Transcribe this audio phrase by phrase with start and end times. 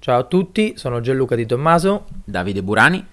[0.00, 3.04] Ciao a tutti, sono Gianluca Di Tommaso, Davide Burani.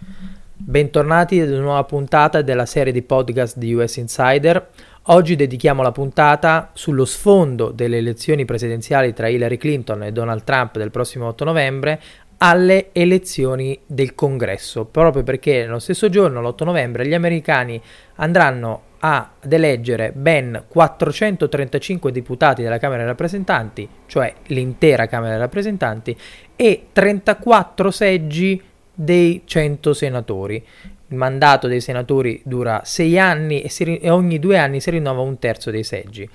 [0.54, 4.70] Bentornati ad una nuova puntata della serie di podcast di US Insider.
[5.08, 10.78] Oggi dedichiamo la puntata sullo sfondo delle elezioni presidenziali tra Hillary Clinton e Donald Trump
[10.78, 12.00] del prossimo 8 novembre
[12.38, 17.82] alle elezioni del Congresso, proprio perché nello stesso giorno, l'8 novembre, gli americani
[18.18, 26.18] andranno ad eleggere ben 435 deputati della Camera dei rappresentanti, cioè l'intera Camera dei rappresentanti,
[26.56, 28.60] e 34 seggi
[28.92, 30.66] dei 100 senatori.
[31.08, 35.22] Il mandato dei senatori dura 6 anni e, ri- e ogni due anni si rinnova
[35.22, 36.28] un terzo dei seggi.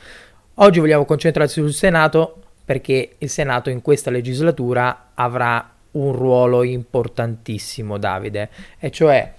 [0.55, 7.99] Oggi vogliamo concentrarci sul Senato perché il Senato in questa legislatura avrà un ruolo importantissimo,
[7.99, 9.33] Davide, e cioè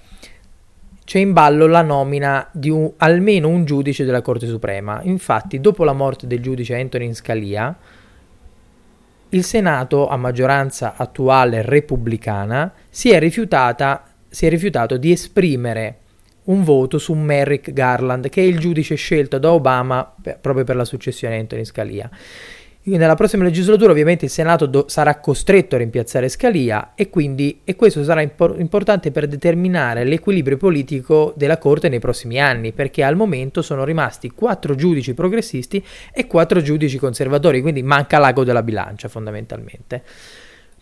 [1.12, 5.02] c'è in ballo la nomina di un, almeno un giudice della Corte Suprema.
[5.04, 7.78] Infatti, dopo la morte del giudice Antonin Scalia,
[9.28, 15.98] il Senato, a maggioranza attuale repubblicana, si è, si è rifiutato di esprimere
[16.46, 20.78] un voto su Merrick Garland, che è il giudice scelto da Obama per, proprio per
[20.78, 22.10] la successione a Antonin Scalia.
[22.84, 27.76] Nella prossima legislatura ovviamente il Senato do- sarà costretto a rimpiazzare Scalia e quindi e
[27.76, 33.16] questo sarà impor- importante per determinare l'equilibrio politico della Corte nei prossimi anni, perché al
[33.16, 39.10] momento sono rimasti quattro giudici progressisti e quattro giudici conservatori, quindi manca l'ago della bilancia
[39.10, 40.02] fondamentalmente.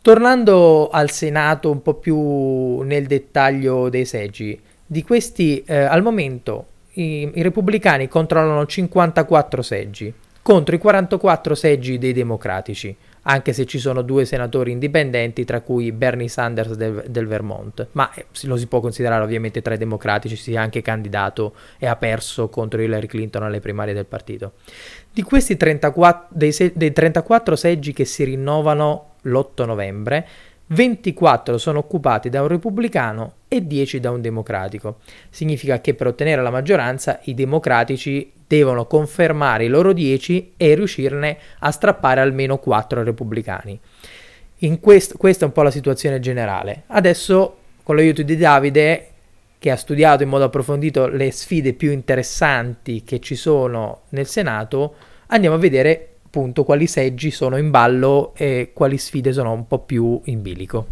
[0.02, 6.68] Tornando al Senato un po' più nel dettaglio dei seggi, di questi eh, al momento
[6.94, 13.80] i, i repubblicani controllano 54 seggi contro i 44 seggi dei democratici, anche se ci
[13.80, 18.68] sono due senatori indipendenti, tra cui Bernie Sanders del, del Vermont, ma eh, lo si
[18.68, 23.08] può considerare ovviamente tra i democratici, si è anche candidato e ha perso contro Hillary
[23.08, 24.54] Clinton alle primarie del partito.
[25.12, 30.28] Di questi 34, dei, dei 34 seggi che si rinnovano l'8 novembre,
[30.72, 34.98] 24 sono occupati da un repubblicano e 10 da un democratico.
[35.30, 41.38] Significa che per ottenere la maggioranza i democratici devono confermare i loro 10 e riuscirne
[41.60, 43.80] a strappare almeno 4 repubblicani.
[44.80, 46.84] Quest- questa è un po' la situazione generale.
[46.88, 49.08] Adesso, con l'aiuto di Davide,
[49.58, 54.96] che ha studiato in modo approfondito le sfide più interessanti che ci sono nel Senato,
[55.28, 59.80] andiamo a vedere appunto quali seggi sono in ballo e quali sfide sono un po'
[59.80, 60.86] più in bilico.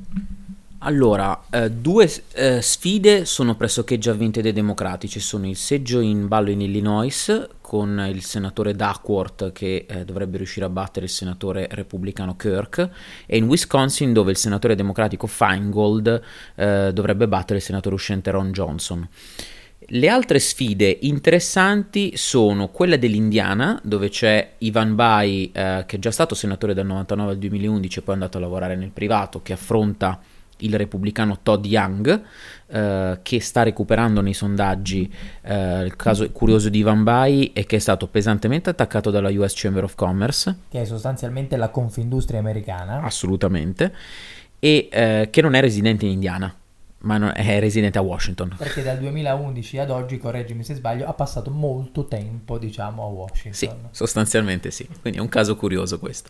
[0.80, 6.28] Allora, eh, due eh, sfide sono pressoché già vinte dai democratici, sono il seggio in
[6.28, 11.68] ballo in Illinois con il senatore Duckworth che eh, dovrebbe riuscire a battere il senatore
[11.70, 12.90] repubblicano Kirk
[13.26, 16.22] e in Wisconsin dove il senatore democratico Feingold
[16.56, 19.08] eh, dovrebbe battere il senatore uscente Ron Johnson.
[19.90, 26.12] Le altre sfide interessanti sono quella dell'Indiana, dove c'è Ivan Bai, eh, che è già
[26.12, 29.54] stato senatore dal 99 al 2011 e poi è andato a lavorare nel privato, che
[29.54, 30.20] affronta
[30.58, 32.22] il repubblicano Todd Young,
[32.68, 35.10] eh, che sta recuperando nei sondaggi.
[35.42, 39.54] Eh, il caso curioso di Ivan Bai è che è stato pesantemente attaccato dalla US
[39.56, 40.54] Chamber of Commerce.
[40.68, 43.04] Che è sostanzialmente la confindustria americana.
[43.04, 43.94] Assolutamente.
[44.60, 46.54] E eh, che non è residente in Indiana
[47.00, 48.56] ma non, è residente a Washington.
[48.58, 53.54] Perché dal 2011 ad oggi, correggimi se sbaglio, ha passato molto tempo, diciamo, a Washington.
[53.54, 54.88] Sì, sostanzialmente sì.
[55.02, 56.30] Quindi è un caso curioso questo.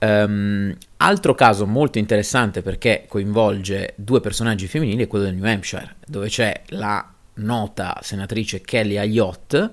[0.00, 5.96] Um, altro caso molto interessante perché coinvolge due personaggi femminili è quello del New Hampshire,
[6.06, 9.70] dove c'è la nota senatrice Kelly Ayotte, uh,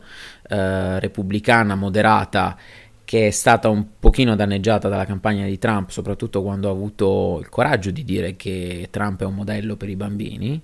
[1.00, 2.58] repubblicana moderata
[3.06, 7.50] che è stata un pochino danneggiata dalla campagna di Trump, soprattutto quando ha avuto il
[7.50, 10.62] coraggio di dire che Trump è un modello per i bambini.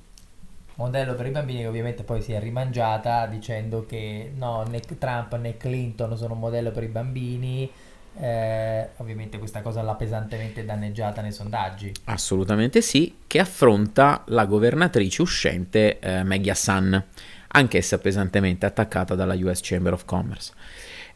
[0.76, 5.36] Modello per i bambini che ovviamente poi si è rimangiata dicendo che no, né Trump
[5.38, 7.72] né Clinton sono un modello per i bambini.
[8.20, 11.94] Eh, ovviamente questa cosa l'ha pesantemente danneggiata nei sondaggi.
[12.06, 17.06] Assolutamente sì, che affronta la governatrice uscente eh, Maggie Hassan,
[17.50, 20.52] anch'essa pesantemente attaccata dalla US Chamber of Commerce.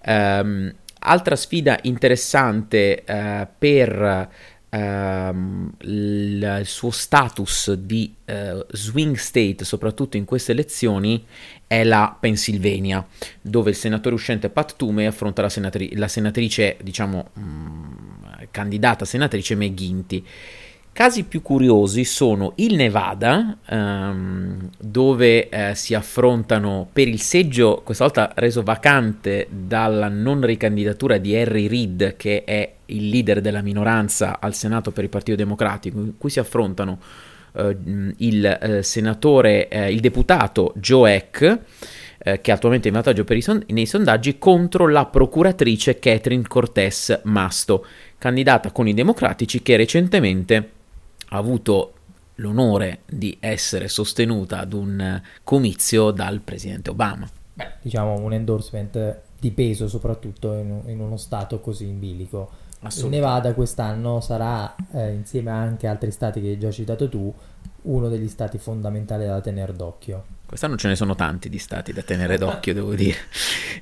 [0.05, 0.71] Um,
[1.07, 4.29] Altra sfida interessante eh, per
[4.69, 11.23] ehm, il, suo status di eh, swing state, soprattutto in queste elezioni,
[11.67, 13.05] è la Pennsylvania,
[13.41, 19.05] dove il senatore uscente Pat Toomey affronta la, senatri- la senatrice, diciamo, mh, mm, candidata
[19.05, 20.25] senatrice McGuinty.
[20.95, 28.05] Casi più curiosi sono il Nevada, um, dove eh, si affrontano per il seggio, questa
[28.05, 34.39] volta reso vacante dalla non ricandidatura di Harry Reid, che è il leader della minoranza
[34.39, 36.97] al Senato per il Partito Democratico, in cui si affrontano
[37.51, 37.75] uh,
[38.19, 41.59] il eh, senatore, eh, il deputato Joe Eck,
[42.19, 47.85] eh, che è attualmente in vantaggio son- nei sondaggi, contro la procuratrice Catherine Cortés Masto
[48.17, 50.69] candidata con i democratici che recentemente
[51.37, 51.93] avuto
[52.35, 57.27] l'onore di essere sostenuta ad un comizio dal presidente Obama.
[57.53, 62.63] Beh, diciamo un endorsement di peso soprattutto in, in uno stato così in bilico.
[62.97, 67.33] Il Nevada quest'anno sarà, eh, insieme anche a altri stati che hai già citato tu,
[67.83, 70.25] uno degli stati fondamentali da tenere d'occhio.
[70.45, 73.17] Quest'anno ce ne sono tanti di stati da tenere d'occhio, devo dire.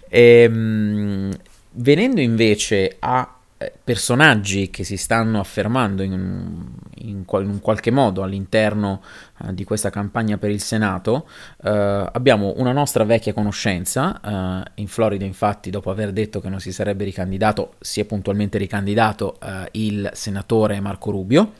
[0.07, 1.35] Ehm,
[1.71, 6.65] venendo invece a eh, personaggi che si stanno affermando in,
[7.03, 9.01] in, in un qualche modo all'interno
[9.39, 11.27] uh, di questa campagna per il Senato,
[11.57, 16.59] uh, abbiamo una nostra vecchia conoscenza, uh, in Florida infatti dopo aver detto che non
[16.59, 19.37] si sarebbe ricandidato, si è puntualmente ricandidato
[19.71, 21.53] il senatore Marco Rubio,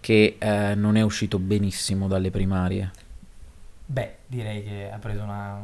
[0.00, 0.36] che
[0.76, 2.90] non è uscito benissimo dalle primarie.
[3.86, 5.60] Beh, direi che ha preso una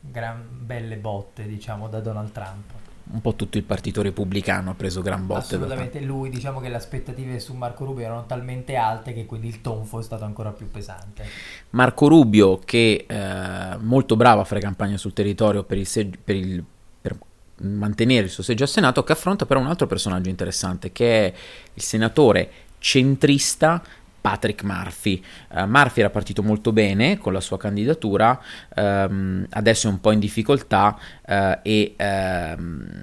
[0.00, 2.72] gran belle botte, diciamo, da Donald Trump
[3.08, 5.54] un po' tutto il partito repubblicano ha preso gran botte.
[5.54, 9.60] Assolutamente, lui diciamo che le aspettative su Marco Rubio erano talmente alte che quindi il
[9.60, 11.24] tonfo è stato ancora più pesante.
[11.70, 16.34] Marco Rubio che eh, molto bravo a fare campagna sul territorio per, il seg- per,
[16.34, 16.64] il,
[17.00, 17.16] per
[17.58, 21.34] mantenere il suo seggio al Senato, che affronta però un altro personaggio interessante che è
[21.74, 23.82] il senatore centrista
[24.26, 25.22] Patrick Murphy.
[25.52, 28.42] Uh, Murphy era partito molto bene con la sua candidatura,
[28.74, 32.96] um, adesso è un po' in difficoltà uh, e um,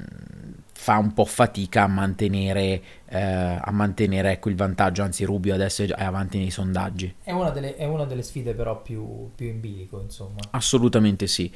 [0.73, 5.83] fa un po' fatica a mantenere, uh, a mantenere ecco, il vantaggio, anzi Rubio adesso
[5.83, 7.15] è avanti nei sondaggi.
[7.23, 10.41] È una delle, è una delle sfide però più, più in bilico, insomma.
[10.51, 11.49] Assolutamente sì,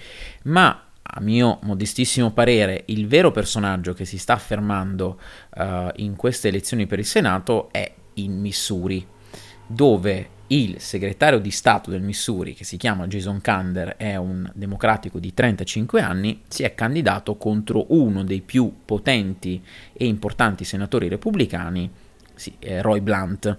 [0.44, 5.20] ma a mio modestissimo parere, il vero personaggio che si sta affermando
[5.58, 9.16] uh, in queste elezioni per il Senato è in Missouri
[9.68, 15.20] dove il segretario di Stato del Missouri, che si chiama Jason Kander, è un democratico
[15.20, 19.62] di 35 anni, si è candidato contro uno dei più potenti
[19.92, 21.90] e importanti senatori repubblicani,
[22.34, 23.58] sì, Roy Blunt,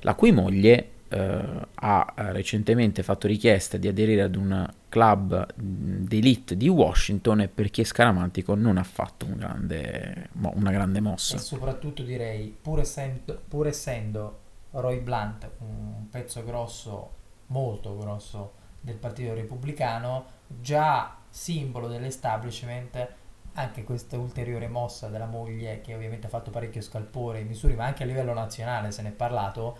[0.00, 1.42] la cui moglie eh,
[1.74, 8.54] ha recentemente fatto richiesta di aderire ad un club d'elite di Washington e perché Scaramantico
[8.54, 11.36] non ha fatto un grande, una grande mossa.
[11.36, 14.38] E soprattutto direi, pur essendo, pur essendo
[14.72, 17.10] Roy Blunt, un pezzo grosso,
[17.46, 23.08] molto grosso del Partito Repubblicano, già simbolo dell'establishment,
[23.54, 27.84] anche questa ulteriore mossa della moglie che ovviamente ha fatto parecchio scalpore in Missouri, ma
[27.84, 29.76] anche a livello nazionale se ne è parlato,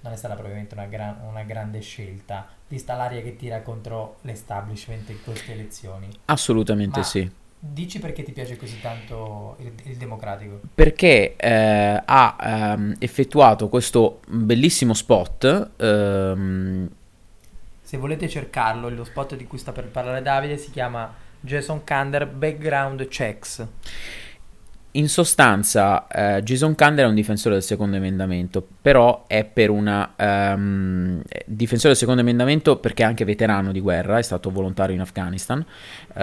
[0.00, 5.08] non è stata probabilmente una, gran, una grande scelta, vista l'aria che tira contro l'establishment
[5.10, 6.08] in queste elezioni.
[6.24, 10.62] Assolutamente ma sì Dici perché ti piace così tanto il, il democratico?
[10.74, 15.70] Perché eh, ha ehm, effettuato questo bellissimo spot.
[15.76, 16.90] Ehm...
[17.80, 22.26] Se volete cercarlo, lo spot di cui sta per parlare Davide si chiama Jason Kander
[22.26, 23.64] Background Checks.
[24.94, 30.12] In sostanza, eh, Jason Kander è un difensore del secondo emendamento, però è per una
[30.18, 35.00] um, difensore del secondo emendamento perché è anche veterano di guerra, è stato volontario in
[35.00, 36.14] Afghanistan, uh,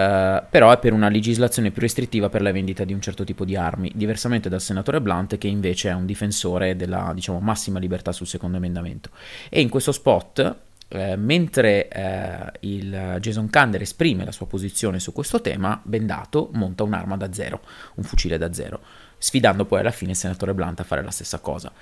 [0.48, 3.56] però è per una legislazione più restrittiva per la vendita di un certo tipo di
[3.56, 8.28] armi, diversamente dal senatore Blunt che invece è un difensore della diciamo, massima libertà sul
[8.28, 9.10] secondo emendamento.
[9.48, 15.12] E in questo spot eh, mentre eh, il Jason Kander esprime la sua posizione su
[15.12, 17.60] questo tema, Bendato monta un'arma da zero,
[17.94, 18.80] un fucile da zero,
[19.16, 21.72] sfidando poi alla fine il senatore Blunt a fare la stessa cosa.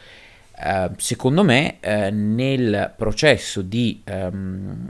[0.60, 4.88] Uh, secondo me uh, nel processo di, um,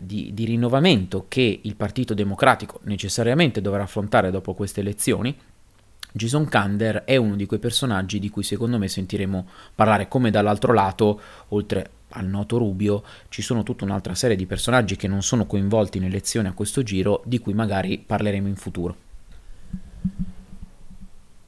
[0.00, 5.36] di, di, rinnovamento che il Partito Democratico necessariamente dovrà affrontare dopo queste elezioni,
[6.16, 10.72] Jason Kander è uno di quei personaggi di cui secondo me sentiremo parlare come dall'altro
[10.72, 15.44] lato, oltre al noto Rubio, ci sono tutta un'altra serie di personaggi che non sono
[15.44, 18.96] coinvolti in elezioni a questo giro, di cui magari parleremo in futuro.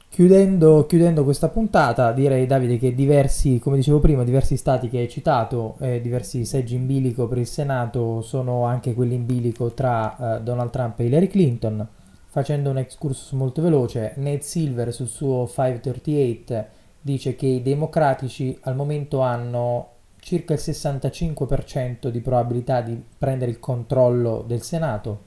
[0.09, 5.07] Chiudendo, chiudendo, questa puntata, direi Davide che diversi, come dicevo prima, diversi stati che hai
[5.07, 10.39] citato, eh, diversi seggi in bilico per il Senato sono anche quelli in bilico tra
[10.39, 11.87] eh, Donald Trump e Hillary Clinton.
[12.29, 16.65] Facendo un excursus molto veloce, Nate Silver sul suo 538
[17.01, 23.59] dice che i democratici al momento hanno circa il 65% di probabilità di prendere il
[23.59, 25.21] controllo del Senato,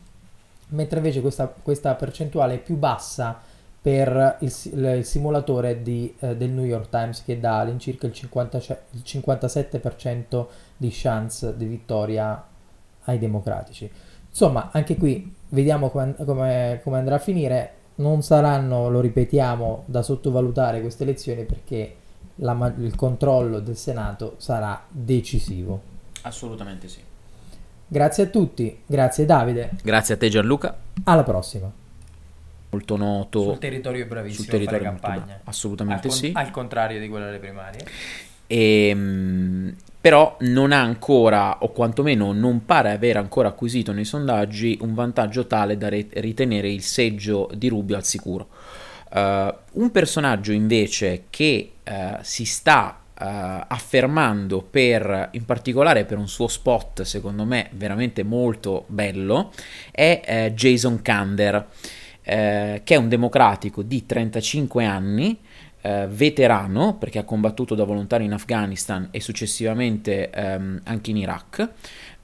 [0.69, 3.41] mentre invece questa, questa percentuale è più bassa
[3.81, 8.59] per il, il simulatore di, eh, del New York Times che dà all'incirca il, 50,
[8.91, 12.45] il 57% di chance di vittoria
[13.05, 13.91] ai democratici.
[14.31, 17.75] Insomma, anche qui vediamo come, come, come andrà a finire.
[17.97, 21.97] Non saranno, lo ripetiamo, da sottovalutare queste elezioni perché
[22.37, 25.83] la, il controllo del Senato sarà decisivo.
[26.23, 27.01] Assolutamente sì.
[27.87, 29.73] Grazie a tutti, grazie Davide.
[29.83, 30.75] Grazie a te Gianluca.
[31.05, 31.71] Alla prossima.
[32.71, 33.43] molto noto.
[33.43, 35.41] Sul territorio bravissimo sul territorio campagna.
[35.45, 36.33] Assolutamente al, con- sì.
[36.35, 37.85] al contrario di quella delle primarie.
[38.47, 44.79] E, mh, però non ha ancora, o quantomeno non pare aver ancora acquisito nei sondaggi
[44.81, 48.49] un vantaggio tale da re- ritenere il seggio di Rubio al sicuro.
[49.13, 53.25] Uh, un personaggio invece che uh, si sta uh,
[53.67, 59.53] affermando per, in particolare per un suo spot, secondo me veramente molto bello,
[59.91, 61.67] è eh, Jason Kander,
[62.23, 65.39] eh, che è un democratico di 35 anni
[65.83, 71.69] eh, veterano perché ha combattuto da volontario in Afghanistan e successivamente ehm, anche in Iraq,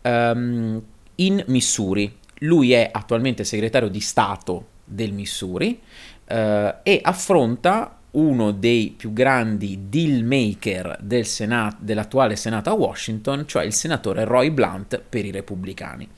[0.03, 0.83] ehm,
[1.17, 2.19] in Missouri.
[2.41, 5.81] Lui è attualmente segretario di Stato del Missouri
[6.27, 13.47] eh, e affronta uno dei più grandi deal maker del Senato, dell'attuale Senato a Washington,
[13.47, 16.09] cioè il senatore Roy Blunt per i repubblicani.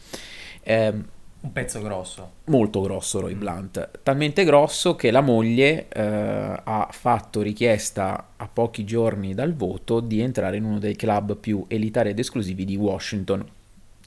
[0.62, 0.94] Eh,
[1.40, 2.32] un pezzo grosso.
[2.44, 8.84] Molto grosso Roy Blunt, talmente grosso che la moglie eh, ha fatto richiesta a pochi
[8.84, 13.46] giorni dal voto di entrare in uno dei club più elitari ed esclusivi di Washington.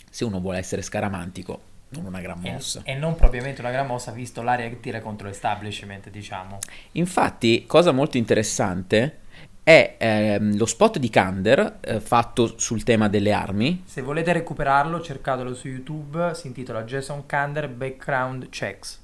[0.09, 1.59] Se uno vuole essere scaramantico,
[1.89, 2.81] non una gran mossa.
[2.83, 6.59] E, e non propriamente una gran mossa, visto l'aria che tira contro l'establishment, diciamo.
[6.93, 9.19] Infatti, cosa molto interessante
[9.63, 13.83] è ehm, lo spot di Kander eh, fatto sul tema delle armi.
[13.85, 18.99] Se volete recuperarlo, cercatelo su YouTube, si intitola Jason Kander Background Checks.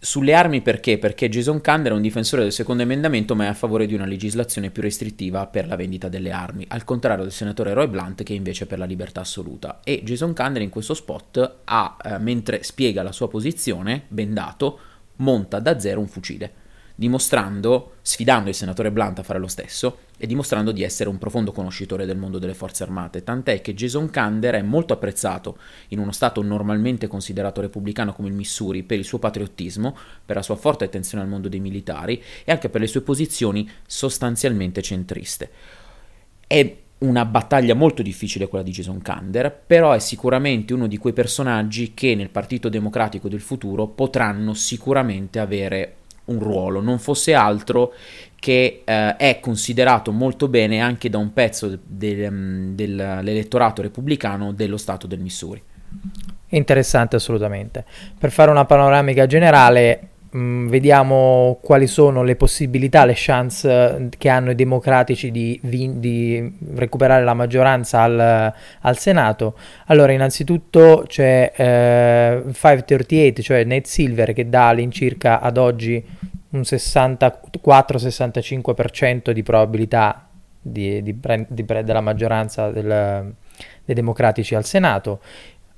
[0.00, 0.96] Sulle armi perché?
[0.96, 4.04] Perché Jason Kander è un difensore del secondo emendamento ma è a favore di una
[4.04, 8.32] legislazione più restrittiva per la vendita delle armi, al contrario del senatore Roy Blunt che
[8.32, 9.80] è invece per la libertà assoluta.
[9.82, 14.78] E Jason Kander in questo spot ha, eh, mentre spiega la sua posizione, bendato,
[15.16, 16.66] monta da zero un fucile
[16.98, 21.52] dimostrando, sfidando il senatore Blunt a fare lo stesso e dimostrando di essere un profondo
[21.52, 25.58] conoscitore del mondo delle forze armate, tant'è che Jason Kander è molto apprezzato
[25.90, 30.42] in uno stato normalmente considerato repubblicano come il Missouri per il suo patriottismo, per la
[30.42, 35.50] sua forte attenzione al mondo dei militari e anche per le sue posizioni sostanzialmente centriste.
[36.48, 41.12] È una battaglia molto difficile quella di Jason Kander, però è sicuramente uno di quei
[41.12, 45.92] personaggi che nel Partito Democratico del futuro potranno sicuramente avere
[46.28, 47.92] un ruolo, non fosse altro
[48.40, 54.76] che eh, è considerato molto bene anche da un pezzo del, mm, dell'elettorato repubblicano dello
[54.76, 55.62] Stato del Missouri.
[56.50, 57.84] Interessante assolutamente.
[58.18, 64.28] Per fare una panoramica generale, mh, mm, vediamo quali sono le possibilità, le chance che
[64.28, 69.56] hanno i democratici di, di recuperare la maggioranza al, al, Senato.
[69.86, 76.04] Allora, innanzitutto c'è eh, 538, cioè Nate Silver, che dà all'incirca ad oggi
[76.50, 80.28] un 64-65% di probabilità
[80.60, 81.18] di, di,
[81.48, 83.32] di, della maggioranza del,
[83.84, 85.20] dei democratici al Senato.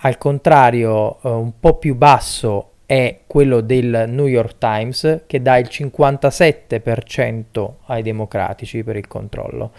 [0.02, 5.58] Al contrario, eh, un po' più basso è quello del New York Times che dà
[5.58, 9.70] il 57% ai democratici per il controllo.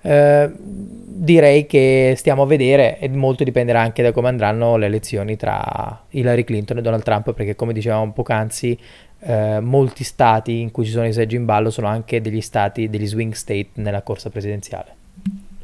[0.00, 5.36] Eh, direi che stiamo a vedere e molto dipenderà anche da come andranno le elezioni
[5.36, 8.76] tra Hillary Clinton e Donald Trump perché come dicevamo poc'anzi
[9.20, 12.90] eh, molti stati in cui ci sono i seggi in ballo sono anche degli stati,
[12.90, 14.92] degli swing state nella corsa presidenziale.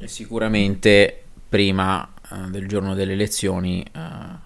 [0.04, 3.98] Sicuramente prima uh, del giorno delle elezioni uh,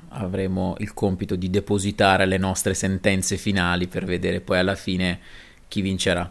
[0.08, 5.18] avremo il compito di depositare le nostre sentenze finali per vedere poi alla fine
[5.68, 6.30] chi vincerà.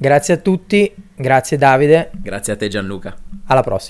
[0.00, 2.10] Grazie a tutti, grazie Davide.
[2.14, 3.16] Grazie a te Gianluca.
[3.46, 3.86] Alla prossima.